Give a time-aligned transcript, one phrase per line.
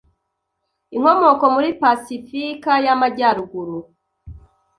[0.95, 3.77] Inkomoko muri pasifika y'amajyaruguru